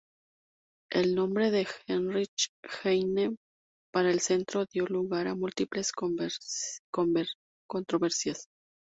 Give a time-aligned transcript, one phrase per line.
[0.91, 2.49] El nombre de "Heinrich
[2.83, 3.35] Heine"
[3.93, 8.47] para el centro dio lugar a múltiples controversias.